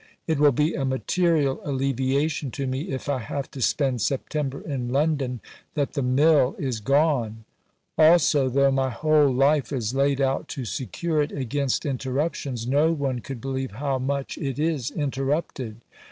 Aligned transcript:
It 0.25 0.39
will 0.39 0.51
be 0.51 0.73
a 0.73 0.83
material 0.83 1.61
alleviation 1.63 2.49
to 2.57 2.65
me 2.65 2.89
if 2.91 3.07
I 3.07 3.19
have 3.19 3.51
to 3.51 3.61
spend 3.61 4.01
September 4.01 4.59
in 4.59 4.89
London 4.89 5.41
that 5.75 5.93
the 5.93 6.01
'mill' 6.01 6.55
is 6.57 6.79
gone. 6.79 7.45
Also, 7.99 8.49
tho' 8.49 8.71
my 8.71 8.89
whole 8.89 9.31
life 9.31 9.71
is 9.71 9.93
laid 9.93 10.19
out 10.19 10.47
to 10.57 10.65
secure 10.65 11.21
it 11.21 11.31
against 11.31 11.85
interruptions, 11.85 12.65
no 12.65 12.91
one 12.91 13.19
could 13.19 13.39
believe 13.39 13.73
how 13.73 13.99
much 13.99 14.39
it 14.39 14.57
is 14.57 14.89
interrupted. 14.89 15.81